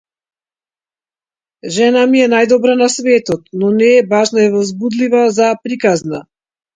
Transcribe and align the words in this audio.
Жена 1.75 1.99
ми 2.13 2.21
е 2.27 2.29
најдобра 2.33 2.77
на 2.79 2.87
светот, 2.93 3.43
но 3.65 3.69
не 3.81 3.91
е 3.99 4.07
баш 4.15 4.31
возбудлива 4.55 5.21
за 5.37 5.51
приказна. 5.67 6.23